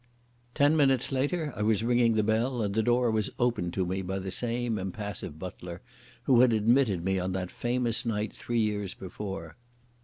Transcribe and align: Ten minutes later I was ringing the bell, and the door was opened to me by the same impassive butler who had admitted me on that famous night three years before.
Ten 0.55 0.75
minutes 0.75 1.11
later 1.11 1.53
I 1.55 1.61
was 1.61 1.83
ringing 1.83 2.15
the 2.15 2.23
bell, 2.23 2.63
and 2.63 2.73
the 2.73 2.81
door 2.81 3.11
was 3.11 3.29
opened 3.37 3.73
to 3.75 3.85
me 3.85 4.01
by 4.01 4.17
the 4.17 4.31
same 4.31 4.79
impassive 4.79 5.37
butler 5.37 5.79
who 6.23 6.39
had 6.41 6.53
admitted 6.53 7.05
me 7.05 7.19
on 7.19 7.33
that 7.33 7.51
famous 7.51 8.03
night 8.03 8.33
three 8.33 8.61
years 8.61 8.95
before. 8.95 9.57